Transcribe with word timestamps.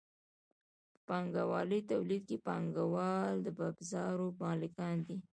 په 0.91 0.97
پانګوالي 1.07 1.79
تولید 1.91 2.23
کې 2.29 2.37
پانګوال 2.47 3.33
د 3.45 3.47
ابزارو 3.71 4.27
مالکان 4.41 4.97
دي. 5.07 5.17